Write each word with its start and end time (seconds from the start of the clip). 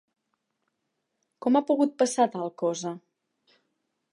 Com 1.47 1.59
ha 1.59 1.63
pogut 1.67 1.93
passar 2.03 2.27
tal 2.37 2.51
cosa? 2.63 2.95